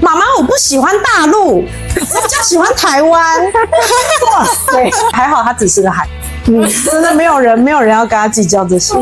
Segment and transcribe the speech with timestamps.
[0.00, 3.44] 妈妈，我不喜欢大陆，我比较喜欢台湾。
[3.44, 6.06] 哇塞，还好他只是个孩
[6.44, 8.94] 子，嗯，真的没有人，没有人要跟他计较这些。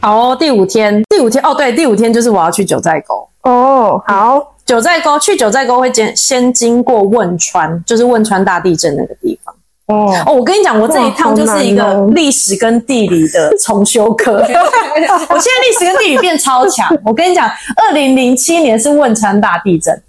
[0.00, 3.28] 好哦，第五天，第五天哦，对，第五天就是我要去九寨沟。
[3.42, 9.43] 哦，好，九寨沟去九寨沟会先先经过汶川，就是汶川大地震那个地方。
[9.86, 14.32] 哦，哦，我跟你讲，我这一趟就是一个历史跟地理的 重修课。
[14.40, 16.88] 我现在历史跟地理变超强。
[17.04, 20.02] 我跟你讲，二零零七年是汶川大地震，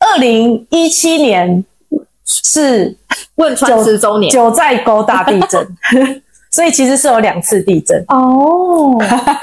[0.00, 1.64] 二零一七年
[2.26, 2.94] 是
[3.36, 5.66] 汶川十周年，九寨沟大地震，
[6.52, 8.04] 所以其实是有两次地震。
[8.08, 8.98] 哦，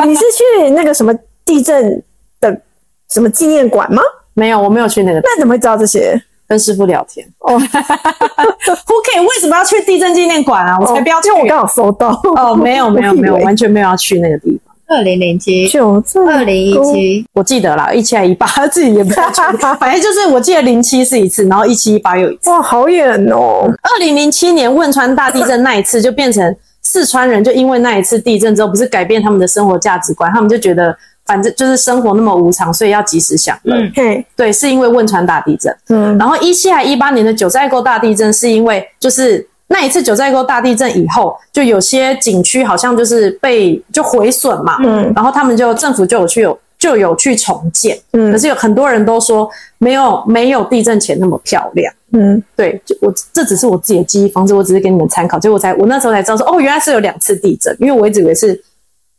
[0.05, 1.11] 你是去那个什么
[1.43, 2.03] 地震
[2.39, 2.61] 的
[3.09, 4.01] 什么纪念馆吗？
[4.33, 6.21] 没有，我没有去那个，那怎么会知道这些？
[6.51, 7.25] 跟师傅聊天。
[7.39, 9.21] 哦 Who care？
[9.21, 10.77] 为什么要去地震纪念馆啊？
[10.81, 12.09] 我才不要去因为我刚好收到。
[12.35, 14.75] 哦，没有没有 没有，完全没有要去那个地方。
[14.89, 22.49] 二零零七，九次二零一七，我记得啦，一七还一八，自己也不太确定， 反正就是我记得零七是一次，然后一七一八又一次。
[22.49, 23.71] 哇，好远哦！
[23.83, 30.93] 二零零七年汶川大地震那一次，就变成四川人就因为那一次地震之后，不是改变他们的生活价值观，他们就觉得
[31.31, 33.73] 反正就是生活那么无常，所以要及时享乐。
[33.73, 33.91] 嗯。
[33.95, 35.73] 嘿，对，是因为汶川大地震。
[35.87, 45.09] 嗯，然后一七还一八年的九寨沟大地震，是因为就是那一次九寨沟大地震以后，就有些景区好像就是被就毁损嘛，嗯。
[45.15, 48.29] 然后他们就政府就有去有就有去重建，嗯。
[48.29, 51.93] 可是有很多人都说没有没有地震前那么漂亮。
[52.11, 55.39] 嗯，对，就我这只是我自己的记忆方式，我只是给你们参考。
[55.39, 58.61] 结果我才我那时候才知道说，哦，原来是有两次地震，因为我一直以为是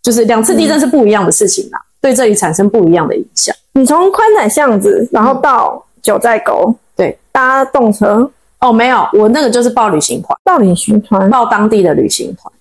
[0.03, 3.57] 就是两次地震是不一样的事情啦，对这里产生不一样的影响。
[3.73, 12.53] 你从宽窄巷子，然后到九寨沟，对，搭动车哦，没有，我那个就是报旅行团，报旅行团，报当地的旅行团。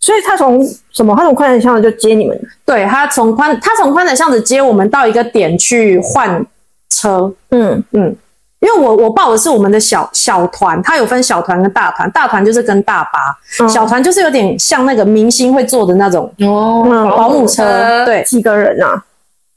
[0.00, 1.16] 所以他从什么？
[1.16, 6.44] 他从宽窄巷子就接你们，对他从宽他从宽窄巷子接我们到一个点去换
[6.90, 7.82] 车，嗯。
[7.92, 8.14] 嗯，
[8.60, 13.18] 因为我我报的是我们的小小团，它有分小团跟大团，大团就是跟大巴，
[13.60, 19.04] 嗯小团就是有点像那个明星会坐的那种哦嗯保姆车，对几个人啊？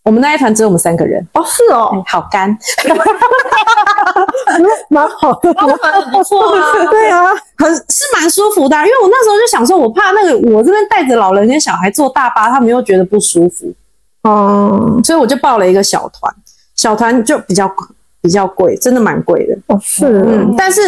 [0.04, 2.50] 我们那一团只有我们三个人，哦，是哦，哎好干，
[4.90, 6.74] 蛮好的，很不错啊。
[6.90, 7.28] 对啊，
[7.58, 13.72] 很是蛮舒服的啊、因为我那时候就想说，我怕那个我这边带着老人跟小孩坐大巴，他们又觉得不舒服，
[14.24, 16.34] 哦，所以我就报了一个小团，
[16.76, 17.72] 小团就比较
[18.22, 19.58] 比较贵，真的蛮贵的。
[19.68, 20.82] 哦是嗯哦，，但是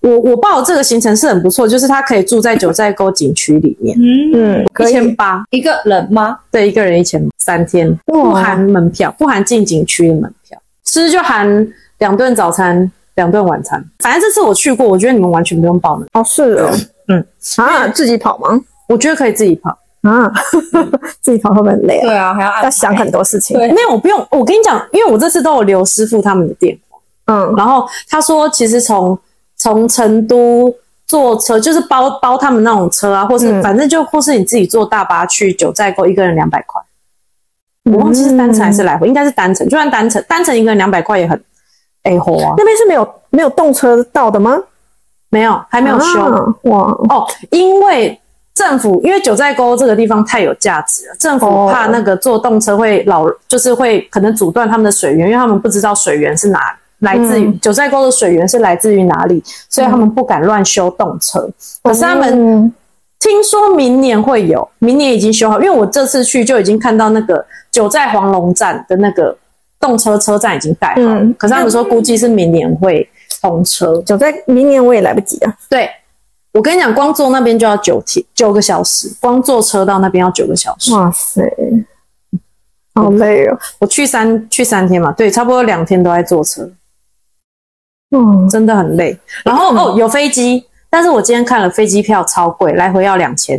[0.00, 6.38] 我我报这个行程是很不错，就是他可以住在九寨沟景区里面，嗯，嗯，一千八，一个人吗？
[6.50, 11.66] 对，一个人一千三天，不含门票，不含进景区的门票，吃就含
[11.98, 13.84] 两顿早餐，两顿晚餐。
[14.00, 16.70] 反正这次我去过，我觉得你们完全不用报呢，哦是哦，
[17.08, 17.24] 嗯
[17.56, 18.60] 啊，自己跑吗？
[18.88, 19.78] 我觉得可以自己跑。
[20.02, 20.30] 啊，
[21.22, 22.02] 自己跑会不会很累啊？
[22.02, 23.56] 对啊，还要要想很多事情。
[23.56, 24.18] 对没有，不用。
[24.32, 29.16] 我跟你讲，因为我这次都有留师傅他们的电话，嗯然后他说，其实从
[29.56, 30.74] 从成都
[31.06, 36.82] 坐车，就是包包他们那种车啊，或是、嗯反正就或是你自己坐大巴去九寨沟，一个人两百块。
[37.90, 39.64] 我忘记是单程还是来回，应该是单程。
[39.68, 41.40] 就算单程，单程一个人两百块也很
[42.02, 44.58] 哎吼啊，那边是没有没有动车道的吗？
[45.30, 48.18] 没有还没有修、啊哇，哦，因为。
[48.54, 56.60] 政府因为九寨沟这个地方太有价值了，政府哦怕那个坐动车会老，就是会可能阻断他们的水源，因为他们不知道水源是哪
[56.98, 61.48] 来自于、嗯九寨沟的水源是来自于哪里，所以他们不敢乱修动车。
[61.82, 62.72] 可是他们嗯
[63.18, 69.36] 听说明年会有，明年已经修好，因为我这次去就已经看到那个九寨黄龙站的那个
[69.80, 73.08] 动车车站已经盖好了，嗯可是他们说估计是明年会
[73.40, 74.00] 通车。
[74.06, 75.52] 九寨明年我也来不及啊。
[75.68, 75.90] 对，
[76.52, 80.92] 我跟你讲，光坐那边就要九天九个小时，光坐车到那边要九个小时。
[80.94, 81.42] 哇塞，
[82.94, 83.58] 好累哦。
[83.78, 86.70] 我去三去三天嘛，对，差不多两天都在坐车，
[88.10, 89.18] 嗯，真的很累。
[89.44, 93.58] 然后、哦，有飞机，但是我今天看了飞机票超贵，来回要两千，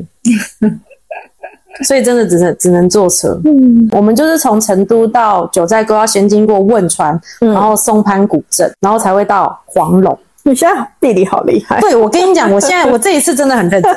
[1.83, 3.41] 所以真的只能只能坐车。
[3.45, 10.15] 嗯我们就是从成都到九寨沟，要先经过汶川，嗯然后松潘古镇，然后才会到黄龙。
[10.45, 11.79] 你现在地理好厉害。
[11.79, 13.93] 对，我跟你讲，我现在我这一次真的很认真。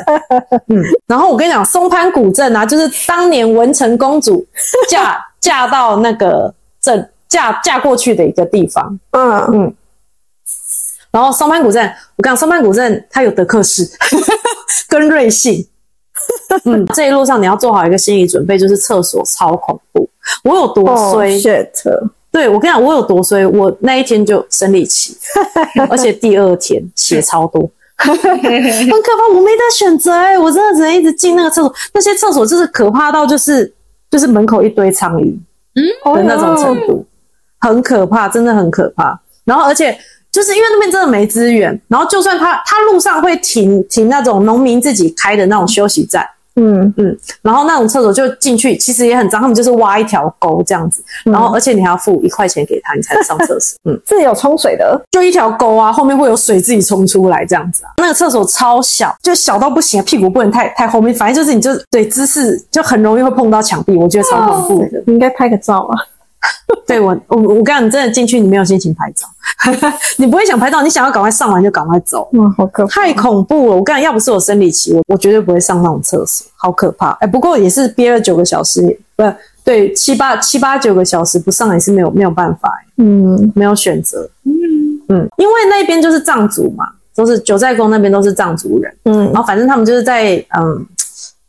[0.69, 4.47] 嗯，然后我跟你讲，松潘古镇啊，就是当年文成公主
[4.89, 8.99] 嫁 嫁到那个镇嫁嫁过去的一个地方。
[9.11, 9.75] 嗯嗯，
[11.11, 11.85] 然后松潘古镇，
[12.17, 13.85] 我跟你讲，松潘古镇它有德克士
[14.89, 15.67] 跟瑞幸。
[16.65, 20.09] 嗯，这一路上你要做好一个心理准备，就是厕所超恐怖。
[20.43, 21.71] 我有多哦衰？shit，
[22.37, 25.17] 对我跟你讲，我有多衰，我那一天就生理期，
[25.89, 27.63] 而且第二天血超多，
[27.97, 29.35] 很可怕。
[29.35, 31.75] 我没得选择哎、我真的只能一直进那个厕所。
[31.95, 33.73] 那些厕所就是可怕到就是
[34.11, 35.35] 就是门口一堆苍蝇
[35.77, 37.07] 嗯的那种程度。
[37.59, 39.19] 很可怕，真的很可怕。
[39.47, 39.99] 然后而且
[40.31, 53.79] 就是因为那边真的没资源，然后就算他他路上会停停那种农民自己开的那种休息站，嗯嗯，然后那种厕所就进去，其实也很脏，他们就是挖一条沟这样子，然后而且你还要付一块钱给他，你才能上厕所。
[53.85, 57.93] 嗯，是有冲水的，就一条沟啊，后面会有水自己冲出来这样子啊。
[57.99, 65.03] 那个厕所超小，就小到不行，屁股不能太太后面，反正就是你就对姿势就很容易会碰到墙壁，我觉得超恐怖的。
[65.07, 65.97] 你应该拍个照啊。
[66.87, 69.27] 对我我我跟你讲，你真的进去你没有心情拍照，
[70.19, 72.29] 你不会想拍照，你想要赶快上完就赶快走。
[72.33, 72.93] 哇，好可怕！
[72.93, 73.77] 太恐怖了！
[73.77, 77.11] 我跟你讲，要不是我生理期，我我绝对不会上那种厕所，好可怕。
[77.21, 78.81] 哎，不过也是憋了九个小时，
[79.17, 79.25] 不
[79.65, 84.29] 对，七八七八九个小时不上也是没有没有办法，嗯没有选择。
[84.45, 84.53] 嗯
[85.09, 86.85] 嗯，因为那边就是藏族嘛，
[87.17, 90.87] 都是九寨沟那边都是藏族人，嗯然后反正他们就是在嗯，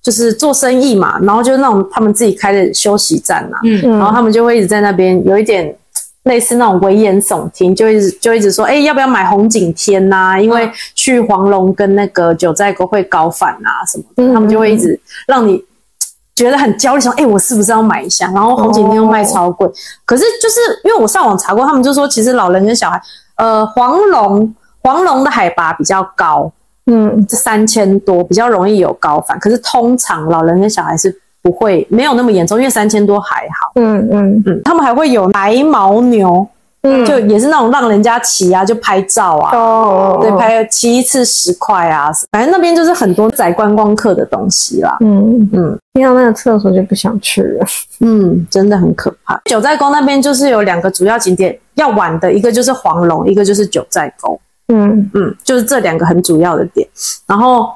[0.07, 3.57] 就是做生意嘛，然后就是那种他们自己开的休息站呐、
[3.89, 5.75] 然后他们就会一直在那边有一点
[6.23, 14.33] 类似那种危言耸听，就一直就一直说，哎、要不要买红景天呐、因为去黄龙跟那个九寨沟会高反啊什么的，嗯。
[14.33, 15.61] 他们就会一直让你
[16.37, 18.31] 觉得很焦虑，想，哎、我是不是要买一下？
[18.33, 19.69] 然后红景天又卖超贵，
[20.05, 23.01] 可是就是因为我上网查过，他们就说其实老人跟小孩，
[23.35, 26.49] 呃，黄龙黄龙的海拔比较高，
[26.87, 33.71] 嗯这三千多比较容易有高反，可是通常老人跟小孩是不会没有那么严重，因为三千多还好。
[33.75, 36.47] 嗯嗯嗯，他们还会有白牦牛，
[36.83, 44.97] 嗯，就也是那种让人家骑啊，就拍照啊，哦，对，拍骑一次十块啊，反正那边就是很多载观光客的东西啦。
[45.01, 47.65] 嗯嗯听到那个厕所就不想去了。
[48.01, 49.39] 嗯，真的很可怕。
[49.45, 54.39] 九寨沟那边就是有两个主要景点要玩的，一个就是黄龙，一个就是九寨沟。
[54.67, 56.87] 嗯嗯，就是这两个很主要的点。
[57.25, 57.71] 然后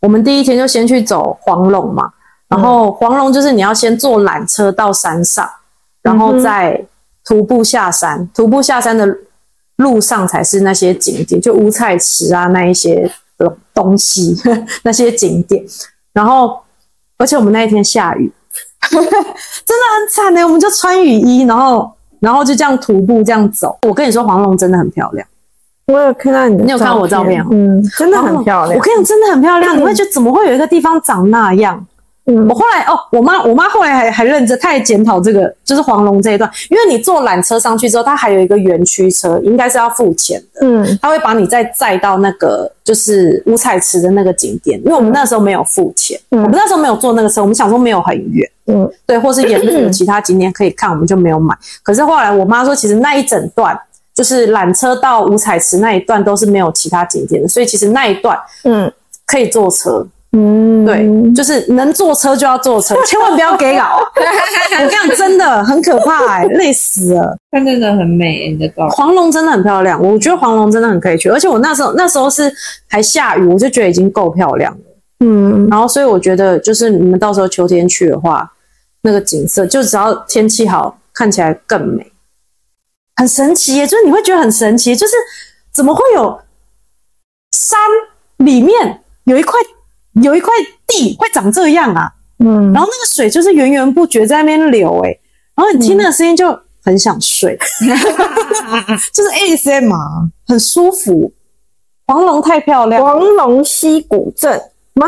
[0.00, 2.10] 我们第一天就先去走黄龙嘛，
[2.48, 5.48] 然后黄龙就是你要先坐缆车到山上，
[6.02, 6.84] 然后再
[7.24, 8.28] 徒步下山。
[8.32, 9.18] 徒步下山的
[9.76, 14.36] 路上才是那些景点，就五彩池啊那一些东东西，
[14.84, 15.64] 那些景点。
[16.12, 16.60] 然后，
[17.18, 18.32] 而且我们那一天下雨，
[18.90, 23.76] 真的很惨呢、我们就穿雨衣，然后然后就这样徒步这样走。
[23.82, 25.26] 我跟你说，黄龙真的很漂亮。
[25.88, 27.46] 我有看到你的，你有看我照片哦？
[27.50, 28.78] 嗯，真的很漂亮。
[28.78, 29.76] 我跟你讲，真的很漂亮。
[29.76, 31.84] 你会觉得怎么会有一个地方长那样？
[32.26, 32.46] 嗯。
[32.46, 40.98] 我后来哦，我妈我妈后来还还认真，她也检讨这个，就是黄龙这一段，因为你坐缆车上去之后，它还有一个园区车，应该是要付钱的，嗯。
[41.00, 46.42] 它会把你再载到那个就是五彩池的那个景点，因为我们那时候没有付钱，嗯。
[46.42, 48.86] 我们那时候没有坐那个车，我们想说没有很远，嗯。
[49.06, 51.56] 对，或是沿路有 其他景点可以看，我们就没有买。
[51.82, 53.78] 可是后来我妈说，其实那一整段
[54.18, 58.92] 就是缆车到五彩池那一段都是没有其他景点的，所以其实那一段嗯
[59.24, 60.04] 可以坐车。
[60.32, 64.00] 嗯，对，就是能坐车就要坐车，千万不要给搞。
[64.02, 67.38] 我跟你讲，真的很可怕、欸，累死了。
[67.52, 68.88] 它真的很美，你的照。
[68.88, 72.52] 黄龙真的很漂亮，我觉得黄龙真的很可以去，而且我那时候那时候是
[72.88, 74.78] 还下雨，我就觉得已经够漂亮了。
[75.20, 78.52] 嗯然后所以我觉得，就是你们到时候秋天去的话，
[79.02, 82.06] 那个景色就只要天气好，看起来更美，
[83.18, 83.86] 很神奇耶！
[83.86, 85.12] 就是你会觉得很神奇，就是
[85.72, 86.40] 怎么会有
[87.52, 87.78] 山
[88.38, 89.60] 里面有一块
[90.22, 90.54] 有一块
[90.86, 92.10] 地会长这样啊？
[92.38, 95.20] 嗯，然后那个水就是源源不绝在那边流、诶，
[95.56, 97.58] 然后你听那个声音就很想睡，
[99.12, 101.32] 就是 ASM 啊，很舒服。
[102.06, 104.58] 黄龙太漂亮，黄龙溪古镇
[104.94, 105.06] 吗？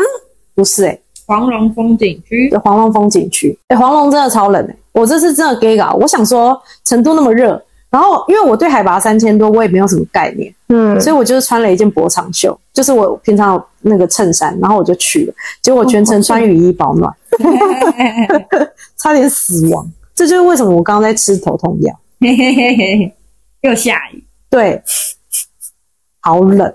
[0.53, 7.59] 不是哎、黄龙风景区，欸，黄龙风景区，哎、黄龙真的超冷哎、我这次真的 gay 搞，我想说成都那么热，
[7.91, 17.13] 然后因为我对海拔三千多，我也没有什么概念，嗯，所以我就是穿了一件薄长袖，就是我平常那个衬衫，然后我就去了，结果我全程穿雨衣保暖，
[18.97, 19.85] 差点死亡。
[20.15, 21.93] 这就是为什么我刚刚在吃头痛药。
[22.19, 23.15] 嘿嘿嘿嘿嘿，
[23.61, 24.81] 又下雨，对，
[26.21, 26.73] 好冷。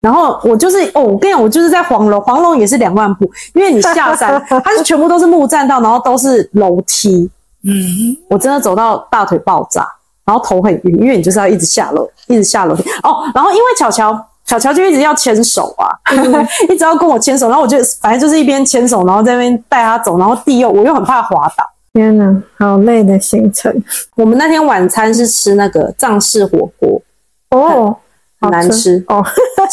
[0.00, 7.28] 然后我就是哦，我跟你讲，我就是在黄龙，黄龙也是两万步，因为你下山，它是全部都是木栈道，然后都是楼梯，
[7.62, 9.86] 嗯，我真的走到大腿爆炸，
[10.24, 13.22] 然后头很晕，因为你就是要一直下楼，一直下楼梯哦。
[13.34, 14.12] 然后因为巧巧，
[14.46, 15.90] 巧巧就一直要牵手啊，
[16.70, 21.64] 一直要跟我牵手，然后我就反正就是一边牵手，然后在那边带他走，然后地又我又很怕滑倒。
[21.92, 23.82] 天哪，好累的行程
[24.14, 27.02] 我们那天晚餐是吃那个藏式火锅，
[27.50, 27.96] 哦，
[28.40, 29.20] 很难吃哦，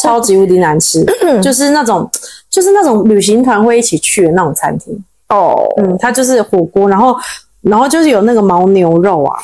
[0.02, 1.06] 超级无敌难吃，
[1.44, 2.10] 就是那种
[2.50, 5.02] 就是那种旅行团会一起去的那种餐厅。
[5.30, 7.16] 哦，嗯，它就是火锅，然后
[7.62, 9.36] 然后就是有那个牦牛肉啊，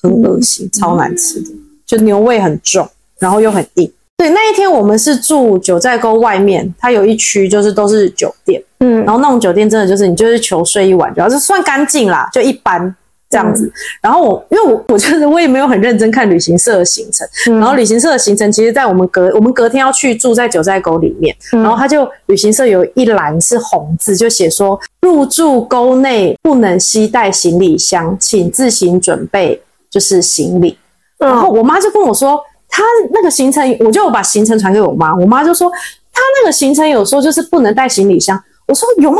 [0.00, 1.50] 很恶心，超难吃的，
[1.86, 3.92] 就牛味很重，然后又很硬。
[4.18, 12.94] 对，那一天我们是住九寨沟外面，它有一区就是都是酒店，嗯然后那种酒店真的就是你就是求睡一晚主要是算干净啦，就一般，
[13.30, 13.72] 这样子。
[14.02, 30.76] 然后我因为我我就是我也没有很认真看旅行社的行程，嗯然后旅行社的行程其实，在我们隔我们隔天要去住在九寨沟里面，嗯然后他就旅行社有一栏是红字，就写说入住沟内不能携带行李箱，请自行准备就是行李。
[31.18, 32.82] 然后嗯我妈就跟我说，她
[33.12, 35.70] 那个行程，我就把行程传给我妈，我妈就说
[36.12, 39.18] 她那个行程有说就是不能带行李箱，我说有吗？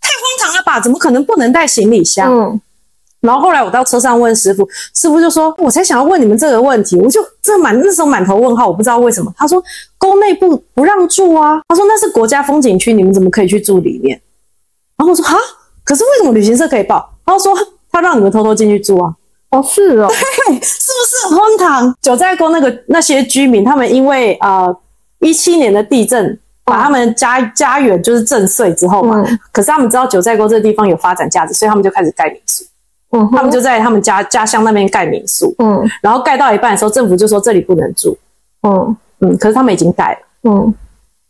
[0.00, 0.80] 太荒唐了吧？
[0.80, 2.32] 怎么可能不能带行李箱？
[2.32, 2.60] 嗯
[3.20, 9.62] 然后后来我到车上问师傅，师傅就说：“我才想要问你们这个问题，我就这满那时候满头问号，我不知道为什么。”他说
[9.98, 14.20] ：“沟内部不让住啊。”他说：“那是国家风景区，你们怎么可以去住里面？”
[14.96, 15.36] 然后我说：“哈，
[15.84, 17.52] 可是为什么旅行社可以报？”他说
[17.90, 19.12] ：“他让你们偷偷进去住啊。”
[19.50, 20.06] 哦是哦，
[20.46, 21.96] 对是不是很荒唐？
[22.02, 24.68] 九寨沟那个那些居民，他们因为呃
[25.20, 32.62] 一七年的地震，把他们家家园就是震碎之后嘛，嗯可是他们知道九寨沟这个地方有发展价值，所以他们就开始盖民宿，
[33.10, 35.88] 嗯他们就在他们家家乡那边盖民宿，嗯。
[36.02, 38.16] 然后盖到一半的时候，政府就说这里不能住，
[38.62, 38.96] 嗯。
[39.20, 40.74] 嗯，可是他们已经盖了，嗯。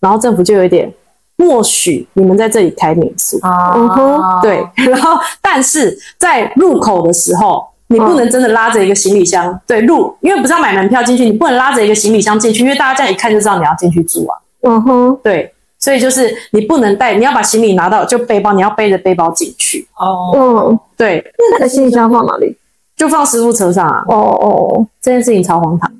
[0.00, 0.92] 然后政府就有一点
[1.36, 4.40] 默许你们在这里开民宿，嗯哼。
[4.42, 15.18] 对， 然后但是在入口的时候，你不能真的拉着一个行李箱，对，入，因为不是要买门票进去，你不能拉着一个行李箱进去，因为大家这样一看就知道你要进去住啊，嗯哼。
[15.22, 22.56] 对，所以就是你不能带，你要把行李拿到就背包，你要背着背包进去，哦，嗯，对，那个行李箱放哪里？
[22.96, 25.90] 就放师傅车上啊，哦哦，这件事情超荒唐。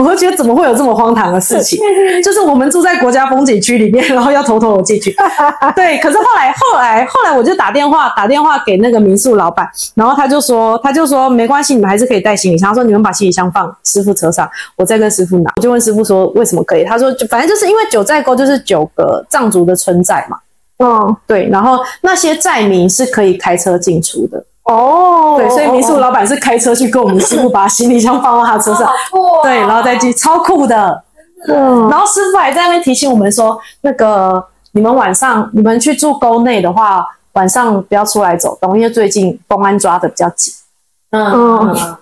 [0.00, 1.78] 我会觉得怎么会有这么荒唐的事情？
[2.24, 5.14] 就是我们住在国家风景区里面，然后要偷偷的进去。
[5.76, 12.70] 对，可是后来后来后来我就打电话打电话给那个民宿老板，然后他就说他就说没关系，你们还是可以带行李箱。
[12.70, 15.52] 他说你们把行李箱放师傅车上，我再跟师傅拿。
[15.56, 16.84] 我就问师傅说为什么可以？
[16.84, 20.38] 他说就反正就是因为九寨沟就是九个藏族的村寨嘛，
[20.78, 28.88] 嗯对，然后那些寨民是可以开车进出的，哦，对，所以民宿老板是开车去跟我们师傅把行李箱放到他车上，
[29.42, 31.02] 对，然后再进，超酷的。
[31.48, 31.88] 嗯。
[31.88, 40.54] 然后师傅还在那边提醒我们说，那个你们晚上你们去住沟内的话，晚上不要出来走动，因为最近公安抓的比较紧。
[41.10, 41.96] 嗯嗯。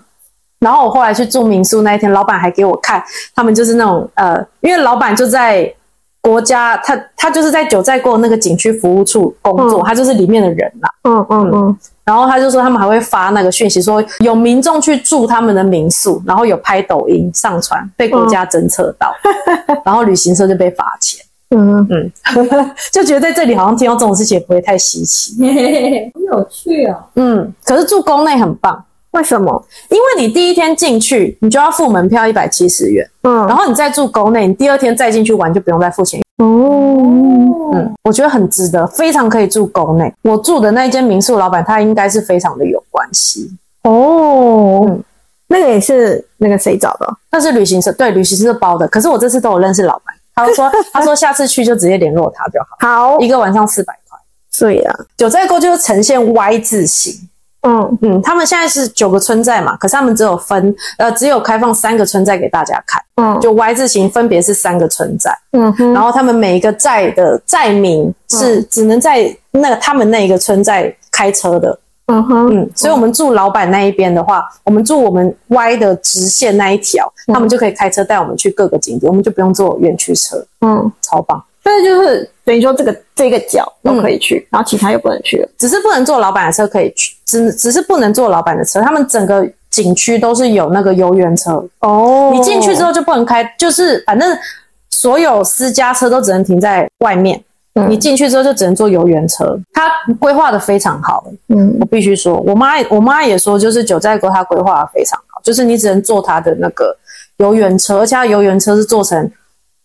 [0.61, 3.03] 然后我后来去住民宿那一天，老板还给我看，
[3.35, 5.73] 他们就是那种呃，因为老板就在
[6.21, 10.91] 国家，他他就是在九寨沟那个景区服务处工作，嗯他就是里面的人啦。
[11.05, 19.15] 嗯嗯嗯然后他就说他们还会发那个讯息，说有民众去住他们的民宿，然后有拍抖音上传，被国家侦测到，
[19.85, 21.23] 然后旅行社就被罚钱。
[21.51, 22.11] 嗯，嗯，
[22.93, 25.37] 就觉得在这里好像听到这种事情也不会太稀奇。
[25.41, 26.97] 嘿嘿嘿，好有趣哦。
[27.17, 28.85] 嗯，可是住宫内很棒，
[29.19, 29.67] 为什么？
[29.91, 36.23] 因为你第一天进去，你就要付门票一百七十元，嗯，然后你再住宫内，你第二天再进去玩就不用再付钱。
[36.37, 40.15] 哦，嗯，我觉得很值得，非常可以住宫内。
[40.23, 43.51] 我住的那间民宿老板，他应该是非常的有关系。
[43.83, 45.03] 哦，嗯
[45.49, 47.17] 那个也是那个谁找的？
[47.33, 48.87] 那是旅行社，对，旅行社包的。
[48.87, 54.17] 可是我这次都有认识老板，他就说， 他说下次去就直接联络他就好，好，一个晚上四百块。
[54.51, 57.15] 所以啊，九寨沟就是呈现 Y 字形，
[57.63, 57.99] 嗯。
[58.03, 63.39] 嗯，他们现在是九个村寨嘛，可是他们只有分，呃，只有开放三个村寨给大家看，嗯。
[63.41, 81.43] 就 Y 字形分别是三个村寨，嗯哼，然后他们每一个寨的寨民是只能在那个他们那一个村寨开车的，嗯哼，嗯，所以我们住老板那一边的话，我们住我们 Y 的直线那一条，他们就可以开车带我们去各个景点，我们就不用坐园区车，嗯，超棒。
[81.79, 85.49] 但是就是等于说这个这个角都可以去，然后其他又不能去了。
[85.59, 92.31] 只是不能坐老板的车可以去，只只是不能坐老板的车，他们整个景区都是有那个游园车，哦。
[92.33, 94.37] 你进去之后就不能开，就是反正
[94.91, 97.41] 所有私家车都只能停在外面。
[97.75, 97.89] 嗯。
[97.89, 101.77] 你进去之后就只能坐游园车，它规划的非常好，嗯。
[101.81, 106.97] 我必须说，我妈我妈也说，就是九寨沟它规划的非常好，就是你只能坐它的那个
[107.37, 109.31] 游园车，而且它游园车是做成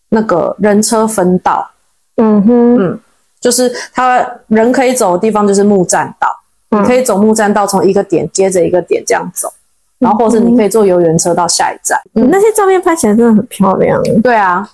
[0.08, 1.68] 那个人车分道，
[2.16, 3.00] 嗯哼，嗯，
[3.40, 6.28] 就是他人可以走的地方就是木栈道，
[6.70, 9.52] 嗯你可以走木栈道从一个点接着一个点这样走，
[9.98, 12.00] 然后或者你可以坐游园车到下一站。
[12.14, 14.00] 嗯那些照片拍起来真的很漂亮。
[14.22, 14.68] 对啊，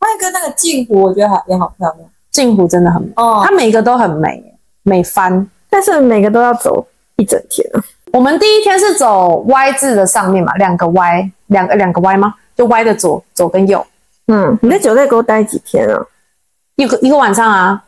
[0.00, 2.08] 那个那个镜湖，我觉得还也好漂亮。
[2.30, 4.42] 镜湖真的很美，哦它每个都很美，
[4.82, 5.48] 美翻。
[5.70, 6.86] 但是每个都要走
[7.16, 7.82] 一整天啊。
[8.12, 12.34] 我们第一天是走 Y 字的上面嘛，两个 Y，两个两个 Y 吗？
[12.54, 13.84] 就 Y 的左左跟右，
[14.28, 16.00] 嗯，你在九寨沟待几天啊？
[16.76, 17.84] 一个一个晚上啊。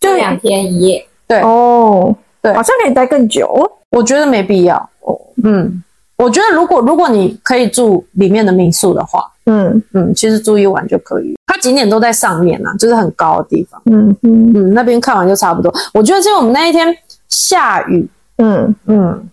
[0.00, 3.48] 就两天一夜，对哦，对好像可以待更久。
[3.90, 4.76] 我觉得没必要。
[5.00, 5.82] 哦，嗯，
[6.16, 11.34] 我觉得如果如果你可以住里面的民宿的话，嗯嗯，其实住一晚就可以。
[11.46, 13.80] 它景点都在上面啊，就是很高的地方。
[13.86, 15.72] 嗯嗯嗯，那边看完就差不多。
[15.94, 16.94] 我觉得因为我们那一天
[17.30, 19.26] 下雨，嗯，嗯，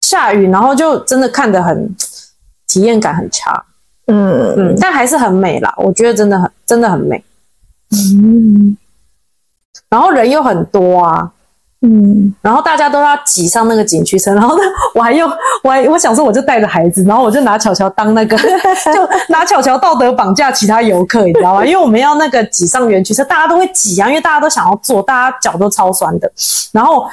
[0.00, 1.94] 下雨，然后就真的看得很
[2.66, 3.62] 体验感很差。
[4.06, 7.22] 嗯嗯，但还是很美啦，我觉得真的很真的很美。
[7.90, 8.76] 嗯
[9.88, 11.28] 然后人又很多啊，
[11.82, 14.62] 嗯，然后大家都要挤上那个景区车， 然后呢，
[14.94, 15.26] 我还又
[15.64, 18.36] 我还我想说我就带着孩子，然后我就拿巧巧当那个，
[18.94, 21.64] 就拿巧巧道德绑架其他游客，你知道吗？
[21.66, 26.30] 因为我们要那个挤上园区车，大家都会挤啊，因为大家都想要坐，大家脚都超酸的。
[26.70, 27.04] 然后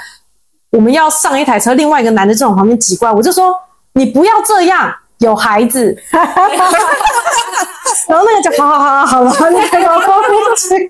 [0.69, 3.55] 我们要上一台车，另外一个男的就往旁边挤过来，我就说
[3.93, 5.95] 你不要这样，有孩子。
[8.07, 10.23] 然后那个就好好好好好了，那个老公
[10.55, 10.89] 去，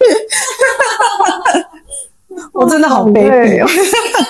[2.53, 3.67] 我真的好卑鄙哦。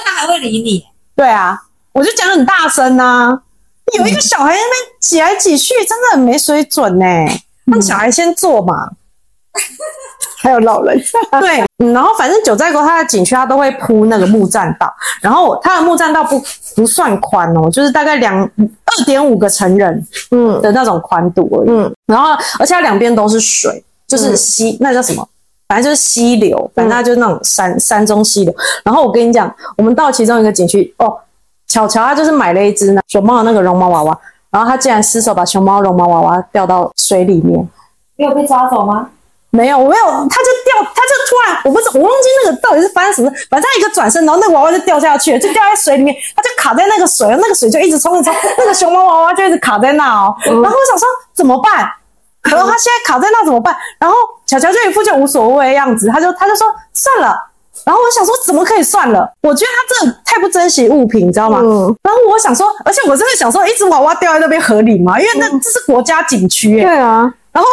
[0.06, 0.86] 他还会理你，
[1.16, 1.60] 对啊，
[1.92, 3.42] 我就讲很大声呐、
[3.98, 7.06] 有一个小孩在那边挤来挤去，真的很没水准呢、
[7.66, 8.74] 让小孩先坐嘛。
[10.40, 10.98] 还有老人，
[11.42, 14.92] 对，嗯然后反正九寨沟它的景区它都会铺那个木栈道，
[15.22, 16.42] 然后它的木栈道不
[16.76, 21.70] 不算宽哦，就是大概两二点五个成人嗯的那种宽度而已。
[21.70, 25.28] 嗯然后而且它两边都是水，就是溪，那叫什么？
[25.68, 28.56] 反正就是溪流，反正它就是那种山、山中溪流。
[28.86, 31.14] 然后我跟你讲，我们到其中一个景区哦，
[31.68, 34.18] 巧巧她就是买了一只那熊猫的那个绒毛娃娃，
[34.50, 37.68] 然后她竟然失手把熊猫绒毛娃娃掉到水里面。
[38.16, 39.10] 没有被抓走吗？
[39.50, 50.36] 没有，我没有，他就掉，他就突然，我不知我忘记那个到底是发生什么，反正他一个转身，然后那个娃娃就掉下去了，就掉在水里面，他就卡在那个水，那个水就一直冲一冲，那个熊猫娃娃就一直卡在那哦。
[50.44, 51.90] 然后我想说怎么办？
[52.44, 53.76] 然后他现在卡在那怎么办？
[54.00, 57.36] 然后巧巧就一副就无所谓的样子，他就他就说算了。
[57.86, 59.32] 然后我想说怎么可以算了？
[59.42, 61.60] 我觉得他真的太不珍惜物品，你知道吗？
[61.62, 65.18] 嗯，然后我想说，而且我真的想说，一只娃娃掉在那边合理吗？
[65.20, 67.70] 因为那这是国家景区、欸，对啊，然后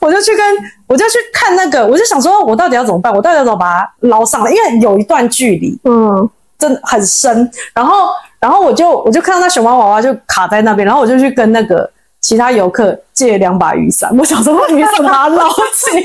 [0.00, 0.56] 我就去跟
[0.86, 3.12] 我就去看那个，我就想说，我到底要怎么办？
[3.14, 4.50] 我到底要怎么把它捞上来？
[4.50, 7.48] 因为有一段距离，嗯真的很深。
[7.72, 8.08] 然后，
[8.40, 11.88] 然后我就我就看到那熊猫娃娃就卡在那边，然后我就去跟那个
[12.20, 16.02] 其他游客借两把雨伞， 我想说把雨伞把它捞起来。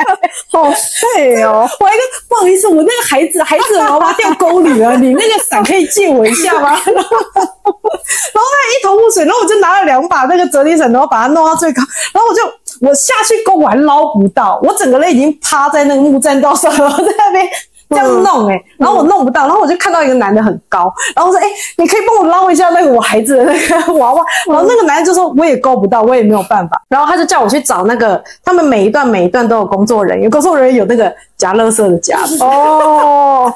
[0.52, 6.70] 好废哦，我还跟不好意思，我那个孩子孩子的娃娃掉沟里了，你那个伞可以借我一下吗？
[6.70, 12.42] 然 后然后他一头雾水，然后我就拿了两把那个折叠伞，然后把它弄到最高，然后我就
[12.88, 17.48] 我下去沟我还捞不到，我整个人已经趴在那个木栈道上，然后在那边。
[17.90, 33.52] 这样弄哎、然后我弄不到，然后我就看到一个男的很高，然后我说：“哎、你可以帮我捞一下那个我孩子的那个娃娃。”然后那个男的就说：“我也够不到，我也没有办法。”然后他就叫我去找那个，他们每一段每一段都有工作人员，工作人员有那个夹乐色的夹子， 哦，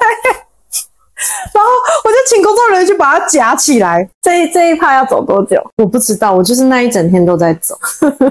[1.53, 1.69] 然后
[2.03, 4.05] 我就请工作人员去把它夹起来。
[4.21, 5.63] 这一这一趴要走多久？
[5.77, 7.73] 我不知道，我就是那一整天都在走。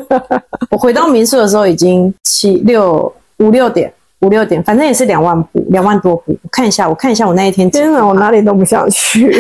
[0.71, 3.91] 我回到民宿的时候已经七六五六点，
[4.25, 6.37] 五六点，反正也是两万步，两万多步。
[6.43, 9.37] 我看一下，我看一下我那一天真的，我哪里都不想去。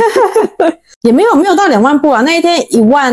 [1.03, 3.13] 也没有没有到两万步啊，那一天一万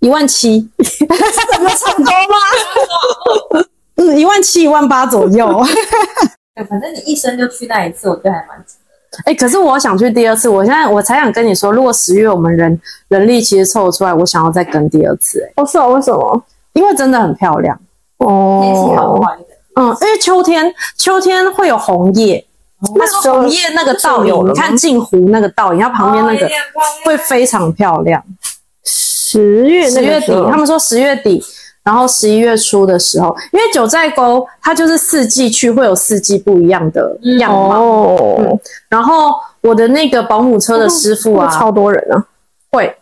[0.00, 3.64] 一万七，怎么成功吗？
[3.96, 5.64] 嗯，一万七一万八左右。
[6.54, 9.22] 对， 反正你一生就去那一次，我觉得还蛮值得。
[9.24, 16.44] 哎、可是我想去第二次，我现在我才想跟你说，如果十月我们人人力其实凑得出来，我想要再跟第二次、哎，哦，是哦，为什么？
[16.74, 17.78] 因为真的很漂亮。
[18.18, 19.14] 天气好
[19.76, 22.44] 嗯，因为秋天秋天会有红叶，
[22.98, 28.22] 他说红叶那个倒影，你看镜湖那个倒影，它旁边那个哦会非常漂亮。
[28.84, 31.42] 十月十月底，他们说十月底，
[31.82, 37.80] 然后十一月初的时候，因为九寨沟它就是四季去，会有四季不一样的样貌。
[37.80, 38.58] 哦，
[38.88, 42.24] 然后我的那个保姆车的师傅啊，超多人啊。
[42.70, 42.96] 会。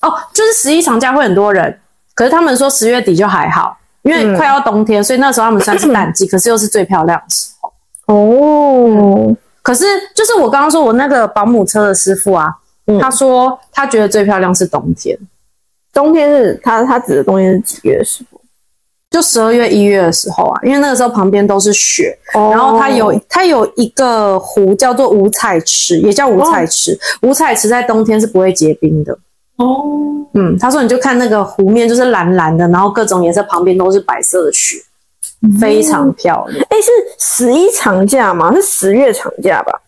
[0.00, 1.80] 哦，就是十一长假会很多人，
[2.14, 7.72] 可是他们说十月底就还好，因为快要冬天，所以那时候他们算是淡季， 可是又是最漂亮的时候。
[8.14, 12.48] 哦，可是就是我刚刚说我那个保姆车的师傅啊，
[12.86, 15.18] 嗯他说他觉得最漂亮是冬天，
[15.92, 18.40] 冬天是他他指的冬天是几月的时候？
[19.10, 26.98] 就十二月一月的时候啊，因为那个时候旁边都是雪，哦然后它有它有一个湖叫做五彩池，也叫五彩池。
[27.22, 29.16] 五彩池在冬天是不会结冰的。
[29.56, 29.84] 哦，
[30.34, 34.76] 嗯，他说你就看那个湖面就是蓝蓝的，然后各种颜色旁边都是白色的雪，
[35.60, 36.66] 非常漂亮。
[36.70, 38.52] 哎，是十一长假吗？
[38.54, 39.80] 是十月长假吧？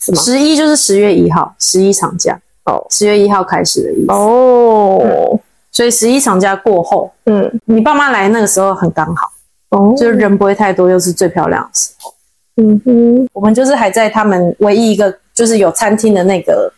[0.00, 0.20] 是吗？
[0.22, 4.12] 十一就是十月一号，十一长假哦十月一号开始的意思。
[4.12, 5.38] 哦，
[5.70, 9.30] 所以十一长假过后，嗯，你爸妈来那个时候很刚好，
[9.70, 12.14] 哦，就是人不会太多，又是最漂亮的时候。
[12.56, 16.72] 嗯哼，我们就是还在他们唯一一个就是有餐厅的那个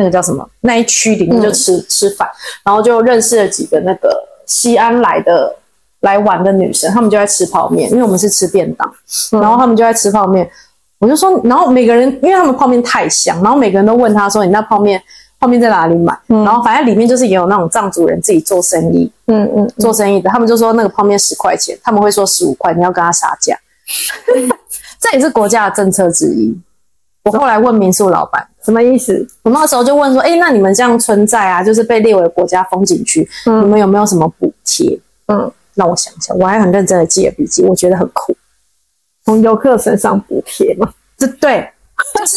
[0.00, 2.26] 那个叫什么那一区里面就吃、吃饭，
[2.64, 4.10] 然后就认识了几个那个
[4.46, 5.54] 西安来的
[6.00, 8.90] 来玩的女生，她们就在吃泡面，因为我们是吃便当，
[9.32, 10.50] 然后她们就在吃泡面。
[10.98, 15.02] 我就说，然后每个人，因为他们泡面太香，然后每个人都问他说：“你那泡面
[15.38, 16.14] 泡面在哪里买？
[16.28, 23.58] 嗯然后反正里面就是也有那种藏族人自己做生意，嗯嗯，做生意的，他们就说那个泡面十块钱，他们会说十五块，你要跟他杀价
[25.00, 26.54] 这也是国家的政策之一。
[27.32, 29.26] 我后来问民宿老板，什么意思？
[29.42, 34.98] 我那时候就问说，哎，那你们这样村寨啊，就是被列为国家风景区，嗯你们有没有什么补贴？
[35.28, 38.36] 嗯，让我想想，我还很认真的记了笔记，我觉得很酷。
[39.24, 40.92] 从游客身上补贴嘛？
[41.16, 41.70] 这对，
[42.18, 42.36] 就 是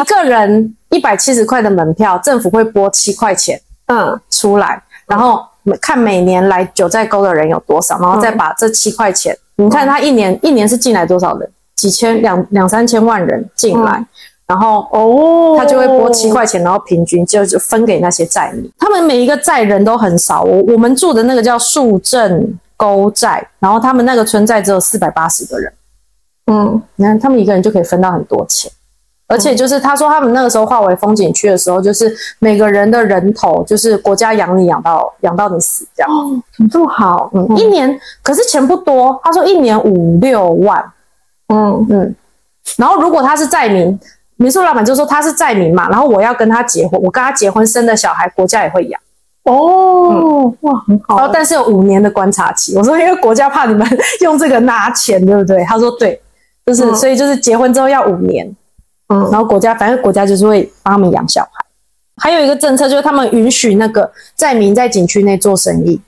[0.00, 5.44] 一个人一百七十块的门票，政府会拨七块钱嗯出来，然后
[5.82, 11.50] 看每年来九寨沟的人有多少，然后再把这七块钱，你看他一年一年是进来多少人？
[11.76, 14.04] 几千两两三千万人进来，
[14.50, 15.54] 然后哦。
[15.56, 18.72] 他就会拨七块钱，然后平均就就分给那些债民。
[18.78, 25.72] 他们每一个债人都很少，我我们住的那个叫树镇沟寨，然后他们那个村寨只有四百八十个人。
[26.46, 26.82] 嗯。
[26.96, 28.72] 你看，他们一个人就可以分到很多钱，
[29.26, 36.10] 而且就是他说他们那个时候划为风景区的时候，就是每个人的人头就是国家养你养到养到你死这样，
[36.56, 37.30] 怎么这么好？
[37.34, 40.82] 嗯，一年可是钱不多，他说一年五六万，
[41.48, 41.86] 嗯。
[41.90, 42.14] 嗯，
[42.78, 43.98] 然后如果他是债民，
[44.40, 48.98] 民宿老板就说他是寨民嘛，然后我要跟他结婚，我跟他结婚生的小孩，国家也会养，
[49.42, 51.18] 哦，哇，很好。
[51.18, 53.86] 然后但是有五年的观察期，我说因为国家怕你们
[54.22, 55.62] 用这个拿钱，对不对？
[55.64, 56.18] 他说对，
[56.64, 56.94] 就是、嗯。
[56.94, 58.50] 所以就是结婚之后要五年。
[59.08, 59.20] 嗯。
[59.30, 61.50] 然后国家反正国家就是会帮他们养小孩。
[62.16, 66.00] 还有一个政策就是他们允许那个在民在景区内做生意，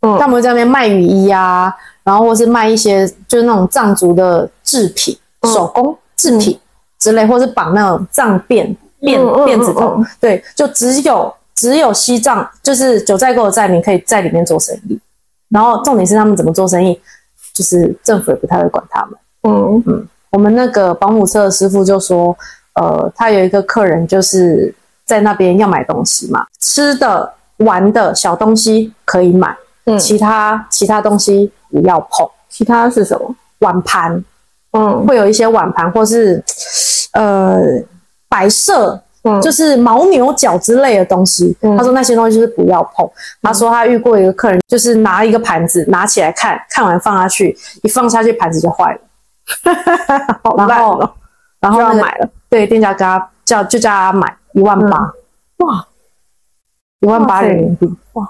[0.00, 0.18] 嗯。
[0.18, 1.70] 他们会在那边卖雨衣啊，
[2.02, 5.52] 然后或是卖一些就是那种藏族的制品、嗯。
[5.52, 6.58] 手工制品
[7.04, 14.98] 之类，或是绑那种藏辫辫辫子头嗯，对，就只有只有西藏就是九寨沟的寨民可以在里面做生意。
[15.50, 16.98] 然后重点是他们怎么做生意，
[17.52, 19.14] 就是政府也不太会管他们。
[19.42, 22.34] 嗯嗯我们那个保姆车的师傅就说，
[22.74, 32.26] 呃，他有一个客人就是在那边要买东西嘛，吃的、玩的小东西可以买，嗯，其他其他东西不要碰。
[32.48, 33.36] 其他是什么？
[33.60, 34.24] 碗盘
[34.72, 36.42] 嗯会有一些碗盘或是
[37.14, 37.58] 呃
[38.28, 41.56] 摆设，嗯就是牦牛角之类的东西。
[41.62, 43.08] 嗯他说那些东西就是不要碰。
[43.42, 49.00] 他说他遇过一个客人，就是拿一个盘子拿起来看，看完放下去，一放下去盘子就坏了。
[50.44, 51.14] 好烂哦，
[51.60, 52.28] 然后、要买了。
[52.48, 54.98] 对，店家跟他叫就叫他买一万八、
[55.58, 55.86] 哇，
[57.00, 57.86] 一万八人民币。
[58.12, 58.22] 好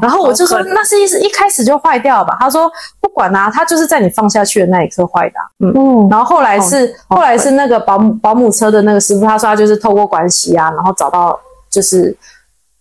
[0.00, 2.36] 然后我就说那是一是一开始就坏掉了吧？
[2.40, 5.72] 他说不管啊，他就是在你放下去的那一刻坏的啊、嗯。
[5.74, 11.38] 嗯然后后来是后来是那个保姆保姆车的那个师傅，他说他就是透过关系啊，然后找到
[11.70, 12.16] 就是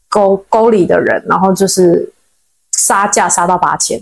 [0.10, 2.12] 沟沟里的人，然后就是
[2.78, 4.00] 杀价杀到八千。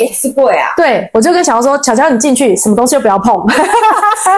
[0.00, 0.70] 也是贵啊。
[0.74, 3.34] 对，我就跟小乔说：“乔乔，你进去，什么东西都不要碰，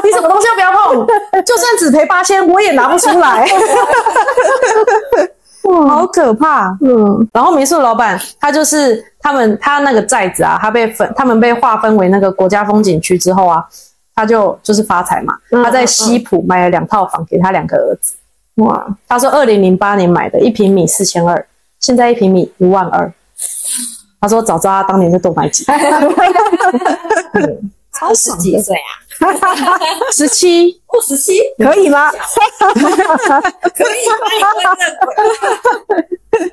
[0.03, 1.07] 你什么东西都不要碰，
[1.47, 3.47] 就算只赔八千，我也拿不出来，
[5.63, 13.65] 好可怕。”嗯然后民宿老板他就是他们他那个寨子啊，他被分他们被划分为那个国家风景区之后啊，
[14.15, 18.15] 他就就是发财嘛，嗯他在西浦买了两套房给他两个儿子。
[18.57, 21.47] 哇，他说二零零八年买的，一平米四千二，
[21.81, 23.13] 现在一平米一万二。
[24.21, 25.73] 他说早知道他当年就多买几套，
[27.95, 28.91] 超十几岁啊？
[30.13, 30.81] 十七。
[30.91, 32.11] 二十七可以吗？
[32.11, 32.23] 可以
[34.09, 34.89] 帮你问这。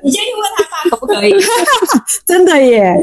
[0.02, 1.34] 你先去问他爸可不可以？
[2.26, 2.94] 真的耶！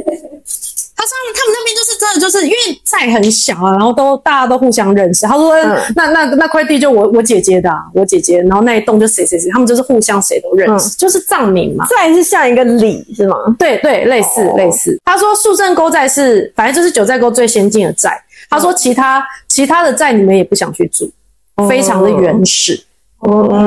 [0.95, 5.26] 他说他们那边就是真的，就是因为寨很小啊，然后都大家都互相认识。
[5.26, 11.88] 他说、嗯那那那块地就我我姐姐的、啊，我姐姐，然后那一栋就谁谁谁，他们就是互相谁都认识，就是藏民嘛。
[11.89, 13.36] 再是像一个里是吗？
[13.58, 14.95] 对对，类似、哦类似。
[15.04, 18.23] 他说树正沟寨是，反正就是九寨沟最先进的寨。
[18.54, 21.12] 他说其他、其他的寨你们也不想去住，
[21.68, 22.86] 非常的原始。
[23.28, 23.66] 嗯，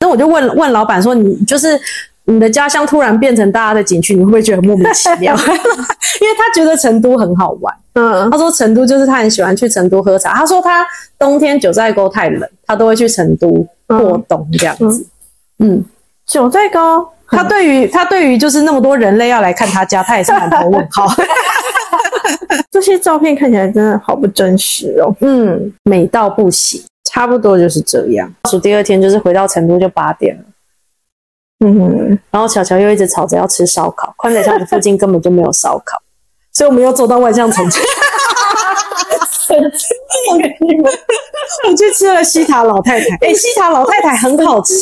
[0.00, 1.78] 那我就问问老板说，你就是
[2.24, 5.36] 你的家乡突然变成大家的景区，你会不会觉得很莫名其妙？
[6.20, 7.74] 因为他觉得成都很好玩。
[7.94, 10.32] 嗯他说成都就是他很喜欢去成都喝茶。
[10.34, 10.86] 他说他
[11.18, 15.06] 冬天九寨沟太冷，他都会去成都过冬这样子。
[15.58, 15.84] 嗯，
[16.26, 21.06] 九寨沟，他对于他对于就是那么多人类要来看他家，他也是满头问号。
[22.70, 25.14] 这些照片看起来真的好不真实哦。
[25.20, 28.32] 嗯，美到不行，差不多就是这样。
[28.42, 30.42] 倒数第二天就是回到成都就八点了。
[31.64, 35.98] 嗯，然后巧巧又一直吵着要吃烧烤，宽窄巷子附近根本就没有烧烤，
[36.52, 37.64] 所以我们又走到万象城
[39.54, 39.94] 去。
[41.66, 44.74] 我去吃了西塔老太太， 哎、西塔老太太很好吃，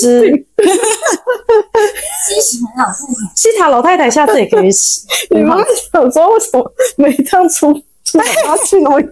[2.27, 3.05] 西西很好吃，
[3.37, 5.03] 西塔老太太下次也可以吃。
[5.31, 5.57] 你妈
[5.92, 7.72] 想说为什么每趟出
[8.05, 9.07] 出发去哪里？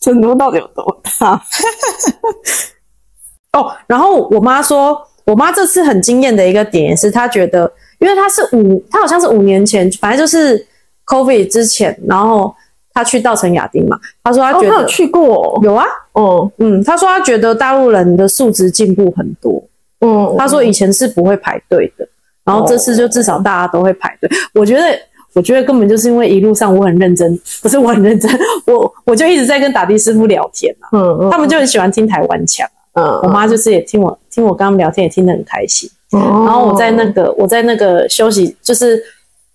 [0.00, 1.42] 成都到底有多大？
[3.52, 10.66] 哦，然后我妈说，我妈这次很惊艳的一个点是，她觉得，因为她是五，她好像是五年前，反正就是
[11.10, 12.54] COVID 之前，然后
[12.94, 19.62] 他去稻城亚丁嘛，他说她哦，觉得、去过哦，有啊，哦，嗯，他说他觉得大陆人的素质进步很多，
[20.00, 22.06] 嗯，他说以前是不会排队的，
[22.44, 24.84] 然后这次就至少大家都会排队，我觉得。
[25.32, 28.28] 我觉得根本就是因为一路上我很认真，不是我很认真，
[28.66, 32.68] 我我就一直在跟打的师傅聊天嘛，嗯嗯他们就很喜欢听台湾腔。
[32.94, 35.88] 嗯，我妈就是也听我听我跟他们聊天，也听得很开心。
[36.10, 39.00] 然然后我在那哦个我在那个休息，就是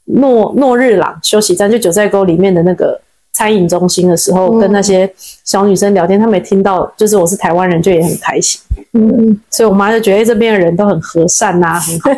[0.05, 2.99] 诺诺日朗休息站，就九寨沟里面的那个
[3.33, 5.11] 餐饮中心的时候，嗯跟那些
[5.43, 8.61] 小女生聊天，她们也听到就是我是台湾人，就也很开心。
[8.93, 12.09] 嗯所以我妈就觉得、欸这边的人都很和善呐、很好。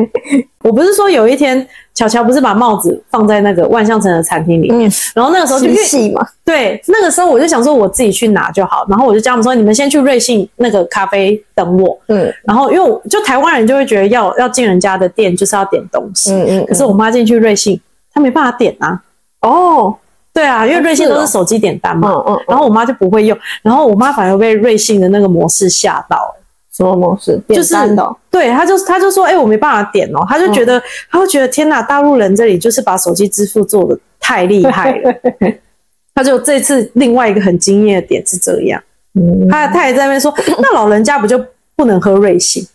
[0.62, 1.66] 我不是说有一天
[2.00, 11.98] 巧巧不是把帽子放在那个万象城的餐厅里面，嗯，然后那个时候就因为细嘛，对，那个时候我就想说我自己去拿就好，然后我就叫他们说你们先去瑞幸那个咖啡等我。
[12.08, 12.32] 嗯。
[12.44, 17.78] 然后因为就台湾人就会觉得要要进人家的店就是要点东西，嗯嗯，可是我妈进去瑞幸，
[18.14, 18.98] 她没办法点啊。
[19.42, 19.94] 哦，
[20.32, 26.34] 对啊，因为瑞幸都是手机点单嘛，嗯嗯，然后我妈就不会用，然后我妈反而被瑞幸的那个模式吓到、
[26.80, 27.38] 什么模式？
[27.48, 35.14] 就是点单的哦对，他就他就说，哎、我没办法点哦，他就觉得，他就觉得天哪，大陆人这里就是把手机支付做的太厉害了。
[36.14, 38.82] 他就这次另外一个很惊艳的点是这样。
[39.14, 41.42] 嗯他他也在那边说， 那老人家不就
[41.76, 42.66] 不能喝瑞幸？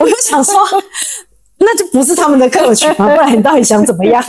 [0.00, 0.54] 我就想说，
[1.58, 4.22] 那就不是他们的客群啊，不然你到底想怎么样？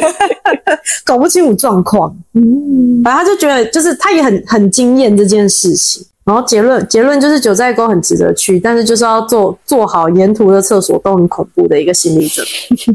[1.04, 2.16] 搞不清楚状况。
[2.34, 6.06] 嗯反正他就觉得，就是他也很很惊艳这件事情。
[6.26, 12.94] 然后结论结论就是九寨沟很值得去，但是就是要做做好沿途的厕所都很恐怖的一个心理准备。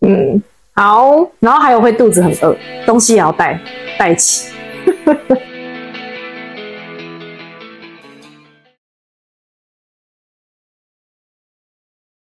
[0.08, 0.42] 嗯，
[0.74, 3.60] 好，然后还有会肚子很饿，东西也要带
[3.98, 4.50] 带齐。